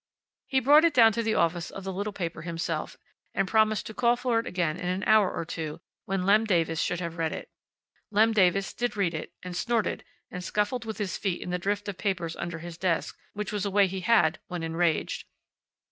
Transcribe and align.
He 0.47 0.59
brought 0.59 0.83
it 0.83 0.95
down 0.95 1.11
to 1.11 1.21
the 1.21 1.35
office 1.35 1.69
of 1.69 1.83
the 1.83 1.93
little 1.93 2.11
paper 2.11 2.41
himself, 2.41 2.97
and 3.35 3.47
promised 3.47 3.85
to 3.85 3.93
call 3.93 4.15
for 4.15 4.39
it 4.39 4.47
again 4.47 4.75
in 4.77 4.87
an 4.87 5.03
hour 5.03 5.31
or 5.31 5.45
two, 5.45 5.79
when 6.05 6.25
Lem 6.25 6.43
Davis 6.45 6.81
should 6.81 6.99
have 6.99 7.19
read 7.19 7.31
it. 7.31 7.51
Lem 8.09 8.31
Davis 8.31 8.73
did 8.73 8.97
read 8.97 9.13
it, 9.13 9.31
and 9.43 9.55
snorted, 9.55 10.03
and 10.31 10.43
scuffled 10.43 10.85
with 10.85 10.97
his 10.97 11.17
feet 11.19 11.39
in 11.39 11.51
the 11.51 11.59
drift 11.59 11.87
of 11.87 11.99
papers 11.99 12.35
under 12.37 12.57
his 12.57 12.79
desk, 12.79 13.15
which 13.33 13.51
was 13.51 13.63
a 13.63 13.69
way 13.69 13.85
he 13.85 13.99
had 13.99 14.39
when 14.47 14.63
enraged. 14.63 15.25